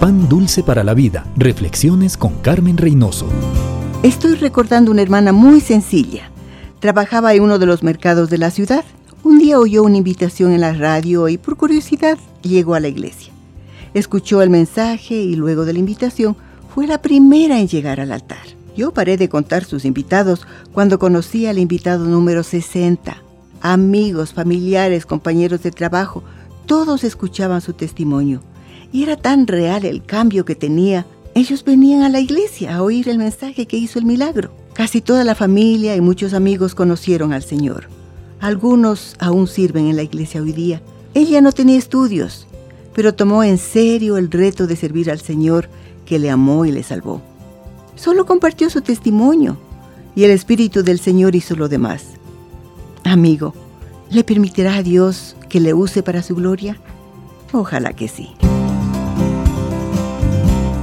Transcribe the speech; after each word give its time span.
Pan 0.00 0.30
dulce 0.30 0.62
para 0.62 0.82
la 0.82 0.94
vida. 0.94 1.26
Reflexiones 1.36 2.16
con 2.16 2.32
Carmen 2.36 2.78
Reynoso. 2.78 3.26
Estoy 4.02 4.34
recordando 4.36 4.90
una 4.90 5.02
hermana 5.02 5.32
muy 5.32 5.60
sencilla. 5.60 6.30
Trabajaba 6.78 7.34
en 7.34 7.42
uno 7.42 7.58
de 7.58 7.66
los 7.66 7.82
mercados 7.82 8.30
de 8.30 8.38
la 8.38 8.50
ciudad. 8.50 8.82
Un 9.24 9.38
día 9.38 9.58
oyó 9.58 9.82
una 9.82 9.98
invitación 9.98 10.52
en 10.52 10.62
la 10.62 10.72
radio 10.72 11.28
y 11.28 11.36
por 11.36 11.58
curiosidad 11.58 12.16
llegó 12.40 12.72
a 12.72 12.80
la 12.80 12.88
iglesia. 12.88 13.30
Escuchó 13.92 14.40
el 14.40 14.48
mensaje 14.48 15.16
y 15.16 15.36
luego 15.36 15.66
de 15.66 15.74
la 15.74 15.80
invitación 15.80 16.34
fue 16.74 16.86
la 16.86 17.02
primera 17.02 17.60
en 17.60 17.68
llegar 17.68 18.00
al 18.00 18.12
altar. 18.12 18.38
Yo 18.74 18.94
paré 18.94 19.18
de 19.18 19.28
contar 19.28 19.66
sus 19.66 19.84
invitados 19.84 20.46
cuando 20.72 20.98
conocí 20.98 21.44
al 21.44 21.58
invitado 21.58 22.06
número 22.06 22.42
60. 22.42 23.18
Amigos, 23.60 24.32
familiares, 24.32 25.04
compañeros 25.04 25.62
de 25.62 25.72
trabajo, 25.72 26.24
todos 26.64 27.04
escuchaban 27.04 27.60
su 27.60 27.74
testimonio. 27.74 28.40
Y 28.92 29.02
era 29.02 29.16
tan 29.16 29.46
real 29.46 29.84
el 29.84 30.04
cambio 30.04 30.44
que 30.44 30.54
tenía. 30.54 31.06
Ellos 31.34 31.64
venían 31.64 32.02
a 32.02 32.08
la 32.08 32.20
iglesia 32.20 32.76
a 32.76 32.82
oír 32.82 33.08
el 33.08 33.18
mensaje 33.18 33.66
que 33.66 33.76
hizo 33.76 33.98
el 33.98 34.04
milagro. 34.04 34.50
Casi 34.72 35.00
toda 35.00 35.24
la 35.24 35.34
familia 35.34 35.94
y 35.96 36.00
muchos 36.00 36.34
amigos 36.34 36.74
conocieron 36.74 37.32
al 37.32 37.42
Señor. 37.42 37.88
Algunos 38.40 39.16
aún 39.18 39.46
sirven 39.46 39.86
en 39.86 39.96
la 39.96 40.02
iglesia 40.02 40.40
hoy 40.40 40.52
día. 40.52 40.82
Ella 41.14 41.40
no 41.40 41.52
tenía 41.52 41.78
estudios, 41.78 42.46
pero 42.94 43.14
tomó 43.14 43.44
en 43.44 43.58
serio 43.58 44.16
el 44.16 44.30
reto 44.30 44.66
de 44.66 44.76
servir 44.76 45.10
al 45.10 45.20
Señor 45.20 45.68
que 46.06 46.18
le 46.18 46.30
amó 46.30 46.64
y 46.64 46.72
le 46.72 46.82
salvó. 46.82 47.20
Solo 47.96 48.26
compartió 48.26 48.70
su 48.70 48.80
testimonio 48.80 49.58
y 50.14 50.24
el 50.24 50.30
Espíritu 50.30 50.82
del 50.82 50.98
Señor 50.98 51.36
hizo 51.36 51.54
lo 51.54 51.68
demás. 51.68 52.04
Amigo, 53.04 53.54
¿le 54.10 54.24
permitirá 54.24 54.76
a 54.76 54.82
Dios 54.82 55.36
que 55.48 55.60
le 55.60 55.74
use 55.74 56.02
para 56.02 56.22
su 56.22 56.34
gloria? 56.34 56.78
Ojalá 57.52 57.92
que 57.92 58.08
sí. 58.08 58.30